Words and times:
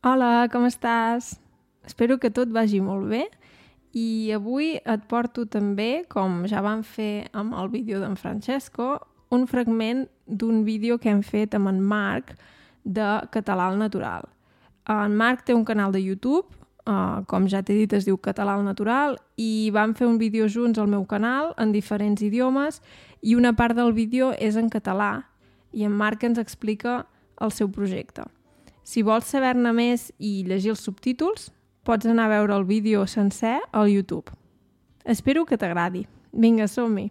Hola, 0.00 0.48
com 0.48 0.62
estàs? 0.64 1.34
Espero 1.84 2.14
que 2.16 2.30
tot 2.32 2.48
vagi 2.48 2.78
molt 2.80 3.10
bé 3.10 3.26
i 3.92 4.30
avui 4.32 4.70
et 4.78 5.02
porto 5.10 5.42
també, 5.44 6.06
com 6.08 6.46
ja 6.48 6.62
vam 6.64 6.80
fer 6.80 7.26
amb 7.36 7.52
el 7.60 7.68
vídeo 7.68 8.00
d'en 8.00 8.16
Francesco, 8.16 8.94
un 9.28 9.44
fragment 9.44 10.06
d'un 10.24 10.64
vídeo 10.64 10.96
que 10.96 11.12
hem 11.12 11.20
fet 11.20 11.58
amb 11.58 11.68
en 11.68 11.84
Marc 11.84 12.32
de 12.80 13.10
Català 13.36 13.68
al 13.68 13.76
Natural. 13.76 14.24
En 14.88 15.20
Marc 15.20 15.44
té 15.44 15.52
un 15.52 15.68
canal 15.68 15.92
de 15.92 16.00
YouTube, 16.00 16.48
uh, 16.88 17.20
com 17.28 17.44
ja 17.44 17.60
t'he 17.60 17.76
dit 17.82 17.92
es 17.92 18.08
diu 18.08 18.16
Català 18.16 18.56
al 18.56 18.64
Natural, 18.64 19.20
i 19.36 19.68
vam 19.76 19.92
fer 19.92 20.08
un 20.08 20.16
vídeo 20.16 20.48
junts 20.48 20.80
al 20.80 20.88
meu 20.88 21.04
canal 21.04 21.52
en 21.60 21.76
diferents 21.76 22.24
idiomes 22.24 22.80
i 23.20 23.36
una 23.36 23.52
part 23.52 23.76
del 23.76 23.92
vídeo 23.92 24.32
és 24.40 24.56
en 24.56 24.72
català 24.72 25.26
i 25.76 25.84
en 25.84 25.92
Marc 25.92 26.24
ens 26.24 26.40
explica 26.40 27.02
el 27.36 27.52
seu 27.52 27.68
projecte. 27.68 28.24
Si 28.82 29.02
vols 29.06 29.28
saber-ne 29.28 29.72
més 29.76 30.08
i 30.18 30.40
llegir 30.48 30.72
els 30.74 30.82
subtítols, 30.86 31.50
pots 31.84 32.08
anar 32.08 32.26
a 32.28 32.34
veure 32.34 32.56
el 32.56 32.64
vídeo 32.64 33.06
sencer 33.06 33.58
al 33.72 33.90
YouTube. 33.92 34.32
Espero 35.04 35.44
que 35.46 35.58
t'agradi. 35.60 36.06
Vinga, 36.32 36.68
som-hi! 36.68 37.10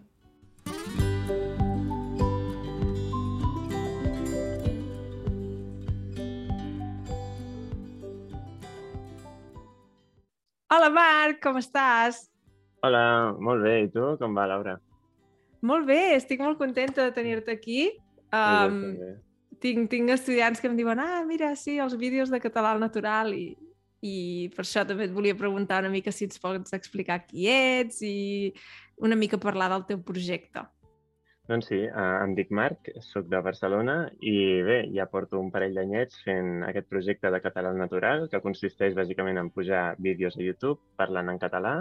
Hola, 10.70 10.88
Marc, 10.94 11.40
com 11.42 11.58
estàs? 11.58 12.28
Hola, 12.86 13.02
molt 13.42 13.66
bé. 13.66 13.74
I 13.84 13.88
tu, 13.92 14.14
com 14.20 14.36
va, 14.38 14.46
Laura? 14.48 14.76
Molt 15.66 15.84
bé, 15.88 16.14
estic 16.16 16.40
molt 16.40 16.56
contenta 16.60 17.04
de 17.04 17.12
tenir-te 17.12 17.52
aquí. 17.52 17.90
Um, 18.32 18.78
tinc, 19.62 19.88
tinc 19.92 20.10
estudiants 20.14 20.60
que 20.60 20.68
em 20.70 20.76
diuen 20.78 21.00
ah, 21.02 21.22
mira, 21.28 21.54
sí, 21.56 21.78
els 21.78 21.96
vídeos 22.00 22.32
de 22.32 22.40
català 22.42 22.74
al 22.74 22.82
natural 22.82 23.34
i, 23.36 23.52
i 24.02 24.16
per 24.56 24.64
això 24.64 24.84
també 24.88 25.06
et 25.08 25.14
volia 25.14 25.38
preguntar 25.38 25.82
una 25.84 25.92
mica 25.92 26.12
si 26.12 26.26
ens 26.28 26.40
pots 26.40 26.76
explicar 26.76 27.22
qui 27.26 27.48
ets 27.52 28.02
i 28.06 28.52
una 29.00 29.16
mica 29.16 29.40
parlar 29.40 29.70
del 29.72 29.86
teu 29.88 30.02
projecte. 30.04 30.64
Doncs 31.50 31.66
sí, 31.66 31.80
eh, 31.82 32.16
em 32.22 32.34
dic 32.38 32.52
Marc, 32.54 32.92
sóc 33.02 33.26
de 33.30 33.40
Barcelona 33.42 34.04
i 34.22 34.34
bé, 34.62 34.84
ja 34.94 35.08
porto 35.10 35.40
un 35.42 35.48
parell 35.50 35.74
d'anyets 35.74 36.20
fent 36.22 36.60
aquest 36.68 36.86
projecte 36.92 37.32
de 37.34 37.40
català 37.42 37.72
al 37.72 37.80
natural 37.80 38.28
que 38.30 38.42
consisteix 38.44 38.94
bàsicament 38.94 39.40
en 39.40 39.50
pujar 39.50 39.96
vídeos 39.98 40.38
a 40.38 40.44
YouTube 40.44 40.78
parlant 41.00 41.32
en 41.32 41.40
català 41.42 41.74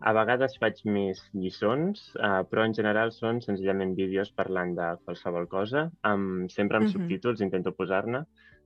a 0.00 0.12
vegades 0.14 0.56
faig 0.62 0.80
més 0.86 1.20
lliçons, 1.34 2.02
eh, 2.16 2.42
però 2.50 2.64
en 2.66 2.74
general 2.76 3.10
són 3.14 3.40
senzillament 3.44 3.96
vídeos 3.98 4.30
parlant 4.36 4.74
de 4.78 4.92
qualsevol 5.04 5.48
cosa, 5.50 5.88
amb, 6.02 6.50
sempre 6.50 6.78
amb 6.78 6.86
uh 6.86 6.90
-huh. 6.90 7.00
subtítols, 7.00 7.40
intento 7.40 7.72
posar-ne, 7.72 8.24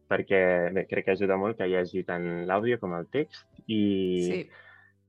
perquè 0.09 0.73
bé, 0.75 0.87
crec 0.91 1.05
que 1.07 1.17
ajuda 1.17 1.37
molt 1.37 1.57
que 1.57 1.69
hi 1.69 1.77
hagi 1.77 2.05
tant 2.05 2.47
l'àudio 2.49 2.79
com 2.79 2.93
el 2.95 3.07
text 3.07 3.47
i 3.67 3.83
sí. 4.29 4.41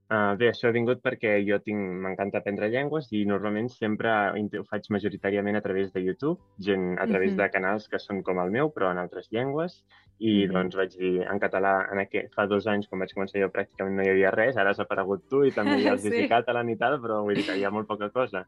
Uh, 0.04 0.34
bé, 0.36 0.50
això 0.50 0.68
ha 0.68 0.74
vingut 0.74 0.98
perquè 1.00 1.38
jo 1.46 1.56
tinc 1.64 1.80
m'encanta 2.04 2.42
aprendre 2.42 2.66
llengües 2.68 3.06
i 3.16 3.22
normalment 3.24 3.70
sempre 3.72 4.10
ho 4.36 4.64
faig 4.68 4.90
majoritàriament 4.92 5.56
a 5.56 5.62
través 5.64 5.94
de 5.94 6.02
YouTube, 6.04 6.42
gent 6.66 6.98
a 6.98 7.06
través 7.06 7.32
mm 7.32 7.38
-hmm. 7.38 7.42
de 7.42 7.54
canals 7.54 7.88
que 7.88 7.98
són 7.98 8.22
com 8.22 8.38
el 8.38 8.50
meu, 8.50 8.68
però 8.68 8.90
en 8.90 8.98
altres 8.98 9.30
llengües. 9.30 9.82
I 10.18 10.28
mm 10.28 10.50
-hmm. 10.50 10.52
doncs 10.52 10.76
vaig 10.76 10.92
dir 10.98 11.22
en 11.22 11.38
català, 11.40 11.88
en 11.92 11.98
aquest, 11.98 12.34
fa 12.34 12.46
dos 12.46 12.66
anys, 12.66 12.86
quan 12.88 13.00
vaig 13.00 13.14
començar 13.14 13.40
jo, 13.40 13.48
pràcticament 13.48 13.96
no 13.96 14.02
hi 14.02 14.10
havia 14.10 14.30
res, 14.30 14.56
ara 14.56 14.70
has 14.70 14.80
aparegut 14.80 15.28
tu 15.28 15.44
i 15.44 15.50
també 15.50 15.78
hi 15.78 15.88
ha 15.88 15.92
el 15.92 15.98
sí. 16.12 16.28
català 16.28 16.70
i 16.70 16.76
tal, 16.76 17.00
però 17.00 17.22
vull 17.22 17.34
dir 17.34 17.46
que 17.46 17.56
hi 17.56 17.64
ha 17.64 17.70
molt 17.70 17.86
poca 17.86 18.10
cosa. 18.10 18.46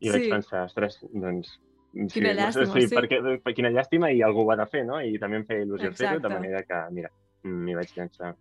I 0.00 0.08
sí. 0.08 0.12
vaig 0.12 0.30
pensar, 0.30 0.64
ostres, 0.64 1.06
doncs 1.12 1.60
Sí, 1.94 2.20
quina 2.20 2.32
llàstima, 2.34 2.72
sí, 2.74 2.88
sí. 2.88 2.96
Perquè, 2.96 3.38
per 3.44 3.52
quina 3.54 3.70
llàstima 3.70 4.10
i 4.10 4.22
algú 4.22 4.42
ho 4.42 4.50
ha 4.50 4.56
de 4.56 4.66
fer, 4.66 4.84
no? 4.84 4.98
I 5.00 5.18
també 5.22 5.36
em 5.36 5.44
feia 5.44 5.62
il·lusió 5.62 5.92
fer-ho, 5.92 6.18
de 6.18 6.28
manera 6.28 6.62
que, 6.66 6.80
mira, 6.90 7.10
m'hi 7.44 7.74
vaig 7.74 7.92
llançar. 7.94 8.34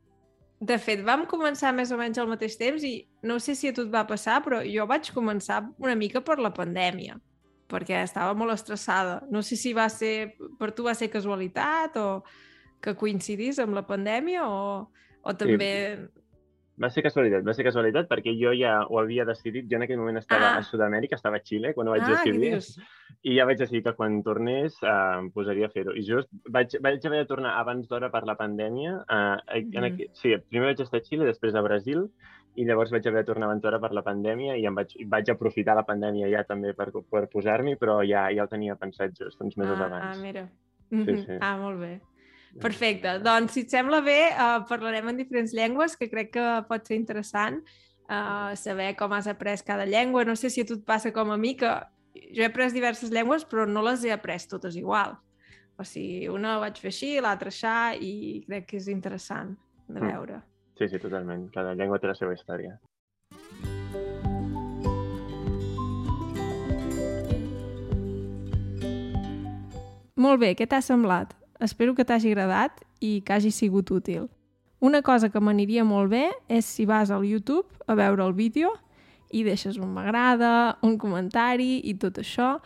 De 0.64 0.78
fet, 0.80 1.02
vam 1.04 1.26
començar 1.28 1.74
més 1.76 1.92
o 1.92 1.98
menys 2.00 2.20
al 2.22 2.30
mateix 2.30 2.56
temps 2.60 2.84
i 2.88 2.94
no 3.28 3.40
sé 3.44 3.56
si 3.58 3.68
a 3.68 3.76
tu 3.76 3.84
et 3.84 3.92
va 3.92 4.06
passar, 4.08 4.38
però 4.46 4.62
jo 4.64 4.86
vaig 4.88 5.10
començar 5.16 5.60
una 5.82 5.96
mica 6.00 6.22
per 6.24 6.38
la 6.40 6.54
pandèmia, 6.56 7.18
perquè 7.72 8.00
estava 8.04 8.36
molt 8.38 8.56
estressada. 8.56 9.20
No 9.34 9.42
sé 9.44 9.58
si 9.60 9.74
va 9.76 9.90
ser, 9.92 10.38
per 10.60 10.72
tu 10.72 10.86
va 10.88 10.96
ser 10.96 11.12
casualitat 11.12 11.98
o 12.00 12.08
que 12.84 12.96
coincidís 13.00 13.60
amb 13.64 13.76
la 13.76 13.86
pandèmia 13.88 14.48
o, 14.48 14.60
o 15.24 15.40
també... 15.40 15.72
Sí 15.98 16.23
va 16.82 16.90
ser 16.90 17.04
casualitat, 17.06 17.44
va 17.46 17.54
ser 17.54 17.66
casualitat 17.68 18.08
perquè 18.10 18.34
jo 18.38 18.54
ja 18.58 18.80
ho 18.88 18.98
havia 19.00 19.26
decidit. 19.30 19.68
Jo 19.70 19.78
en 19.78 19.86
aquell 19.86 20.00
moment 20.02 20.18
estava 20.18 20.50
ah. 20.50 20.60
a 20.60 20.66
Sud-amèrica, 20.66 21.18
estava 21.20 21.38
a 21.38 21.46
Xile, 21.46 21.74
quan 21.78 21.88
ho 21.88 21.94
vaig 21.94 22.06
ah, 22.08 22.16
decidir. 22.16 22.58
I 23.24 23.36
ja 23.38 23.46
vaig 23.48 23.60
decidir 23.62 23.84
que 23.86 23.94
quan 23.98 24.22
tornés 24.26 24.80
eh, 24.82 24.94
em 25.20 25.30
posaria 25.36 25.70
a 25.70 25.74
fer-ho. 25.74 25.94
I 25.94 26.06
just 26.08 26.32
vaig, 26.50 26.74
vaig 26.84 27.06
haver 27.06 27.24
de 27.24 27.30
tornar 27.30 27.54
abans 27.60 27.88
d'hora 27.90 28.10
per 28.14 28.24
la 28.30 28.38
pandèmia. 28.40 28.96
Eh, 29.04 29.60
mm. 29.62 29.76
en 29.78 29.90
aquí, 29.90 30.08
sí, 30.18 30.34
primer 30.50 30.72
vaig 30.72 30.82
estar 30.86 31.02
a 31.02 31.06
Xile, 31.06 31.30
després 31.30 31.56
a 31.56 31.66
Brasil, 31.66 32.08
i 32.56 32.66
llavors 32.66 32.92
vaig 32.94 33.06
haver 33.10 33.24
de 33.24 33.30
tornar 33.30 33.50
abans 33.50 33.62
d'hora 33.62 33.80
per 33.82 33.94
la 33.98 34.04
pandèmia 34.06 34.58
i 34.58 34.66
em 34.70 34.76
vaig, 34.78 34.96
vaig 35.10 35.30
aprofitar 35.34 35.78
la 35.78 35.86
pandèmia 35.88 36.30
ja 36.34 36.44
també 36.50 36.74
per, 36.78 36.90
per 37.10 37.28
posar-m'hi, 37.32 37.78
però 37.82 38.02
ja, 38.06 38.28
ja 38.34 38.46
el 38.46 38.52
tenia 38.52 38.78
pensat 38.82 39.14
just 39.18 39.42
uns 39.42 39.58
mesos 39.62 39.78
ah, 39.78 39.88
abans. 39.90 40.10
Ah, 40.10 40.22
mira. 40.22 40.48
Sí, 40.94 41.22
sí. 41.26 41.38
Ah, 41.42 41.56
molt 41.58 41.82
bé. 41.82 41.94
Perfecte. 42.62 43.18
Doncs, 43.24 43.56
si 43.56 43.64
et 43.66 43.74
sembla 43.74 44.02
bé, 44.06 44.20
uh, 44.30 44.62
parlarem 44.70 45.10
en 45.10 45.18
diferents 45.18 45.54
llengües, 45.58 45.98
que 45.98 46.10
crec 46.12 46.34
que 46.36 46.46
pot 46.70 46.86
ser 46.86 47.00
interessant 47.00 47.62
uh, 48.10 48.54
saber 48.60 48.94
com 49.00 49.14
has 49.14 49.28
après 49.28 49.58
cada 49.66 49.88
llengua. 49.90 50.26
No 50.26 50.36
sé 50.36 50.52
si 50.54 50.62
a 50.62 50.68
tu 50.70 50.78
et 50.78 50.86
passa 50.86 51.12
com 51.16 51.34
a 51.34 51.38
mi, 51.38 51.56
que 51.58 51.72
jo 52.14 52.44
he 52.44 52.48
après 52.48 52.70
diverses 52.74 53.12
llengües, 53.12 53.46
però 53.50 53.66
no 53.66 53.82
les 53.86 54.06
he 54.06 54.14
après 54.14 54.46
totes 54.50 54.78
igual. 54.78 55.18
O 55.82 55.84
sigui, 55.84 56.28
una 56.30 56.60
vaig 56.62 56.78
fer 56.78 56.92
així, 56.94 57.14
l'altra 57.22 57.50
aixà, 57.50 57.78
i 57.98 58.44
crec 58.46 58.70
que 58.70 58.78
és 58.78 58.90
interessant 58.94 59.56
de 59.90 60.00
mm. 60.00 60.10
veure. 60.12 60.42
Sí, 60.78 60.90
sí, 60.90 61.00
totalment. 61.02 61.50
Cada 61.54 61.74
llengua 61.78 62.00
té 62.02 62.10
la 62.10 62.18
seva 62.18 62.38
història. 62.38 62.78
Molt 70.24 70.40
bé, 70.40 70.54
què 70.56 70.70
t'ha 70.70 70.80
semblat? 70.86 71.34
Espero 71.64 71.96
que 71.96 72.04
t'hagi 72.04 72.34
agradat 72.34 72.82
i 73.00 73.22
que 73.24 73.32
hagi 73.32 73.52
sigut 73.56 73.92
útil. 73.96 74.28
Una 74.84 75.00
cosa 75.02 75.30
que 75.32 75.40
m'aniria 75.40 75.86
molt 75.88 76.12
bé 76.12 76.26
és 76.52 76.68
si 76.68 76.84
vas 76.84 77.08
al 77.08 77.24
YouTube 77.24 77.70
a 77.88 77.96
veure 77.96 78.26
el 78.26 78.34
vídeo 78.36 78.74
i 79.32 79.46
deixes 79.48 79.80
un 79.80 79.94
m'agrada, 79.96 80.76
un 80.84 80.98
comentari 81.00 81.80
i 81.88 81.96
tot 81.96 82.20
això, 82.20 82.58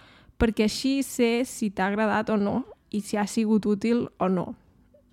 perquè 0.41 0.65
així 0.65 1.03
sé 1.05 1.45
si 1.45 1.69
t'ha 1.69 1.91
agradat 1.91 2.31
o 2.33 2.39
no 2.41 2.63
i 2.89 3.03
si 3.05 3.21
ha 3.21 3.27
sigut 3.29 3.69
útil 3.69 4.07
o 4.17 4.31
no. 4.33 4.55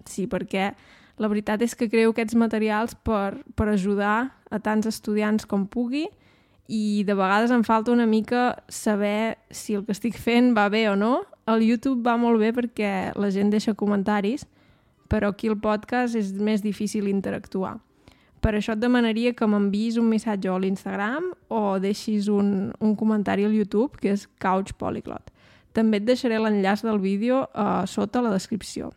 Sí, 0.08 0.24
perquè 0.32 0.72
la 1.20 1.28
veritat 1.28 1.60
és 1.62 1.76
que 1.76 1.90
creo 1.92 2.16
aquests 2.16 2.40
materials 2.40 2.96
per, 2.96 3.44
per 3.52 3.68
ajudar 3.68 4.32
a 4.48 4.60
tants 4.64 4.88
estudiants 4.88 5.44
com 5.44 5.68
pugui 5.68 6.06
i 6.72 7.04
de 7.04 7.12
vegades 7.12 7.52
em 7.52 7.62
falta 7.68 7.92
una 7.92 8.08
mica 8.08 8.64
saber 8.72 9.36
si 9.50 9.76
el 9.76 9.84
que 9.84 9.92
estic 9.92 10.16
fent 10.16 10.54
va 10.56 10.70
bé 10.72 10.86
o 10.88 10.96
no 10.96 11.18
el 11.46 11.64
YouTube 11.66 12.02
va 12.06 12.16
molt 12.20 12.40
bé 12.40 12.52
perquè 12.56 13.12
la 13.20 13.30
gent 13.30 13.50
deixa 13.52 13.74
comentaris, 13.74 14.46
però 15.08 15.32
aquí 15.32 15.50
el 15.50 15.58
podcast 15.60 16.16
és 16.16 16.32
més 16.32 16.64
difícil 16.64 17.08
interactuar. 17.10 17.76
Per 18.44 18.52
això 18.52 18.74
et 18.74 18.80
demanaria 18.80 19.32
que 19.32 19.46
m'enviïs 19.48 19.96
un 20.00 20.10
missatge 20.10 20.50
a 20.52 20.58
l'Instagram 20.60 21.30
o 21.48 21.78
deixis 21.80 22.28
un, 22.28 22.74
un 22.80 22.92
comentari 22.96 23.46
al 23.48 23.54
YouTube, 23.56 23.96
que 24.00 24.12
és 24.12 24.26
Couch 24.42 24.74
Polyglot. 24.76 25.32
També 25.74 25.98
et 25.98 26.04
deixaré 26.06 26.38
l'enllaç 26.38 26.84
del 26.84 27.00
vídeo 27.00 27.46
uh, 27.48 27.86
sota 27.88 28.22
la 28.22 28.34
descripció. 28.34 28.92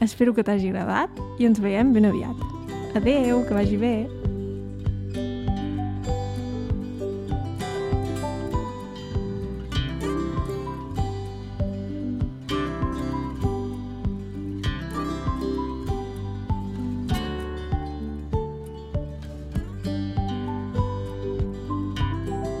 Espero 0.00 0.34
que 0.36 0.44
t'hagi 0.44 0.72
agradat 0.72 1.12
i 1.40 1.48
ens 1.48 1.60
veiem 1.60 1.92
ben 1.96 2.08
aviat. 2.08 2.40
Adeu, 2.96 3.44
que 3.44 3.54
vagi 3.56 3.76
bé! 3.80 4.35